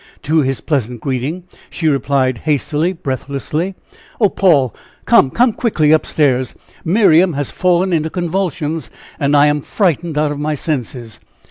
[0.23, 3.75] To his pleasant greeting, she replied hastily, breathlessly:
[4.19, 4.73] "Oh, Paul!
[5.05, 6.55] come come quickly up stairs!
[6.83, 11.19] Miriam has fallen into convulsions, and I am frightened out of my senses!"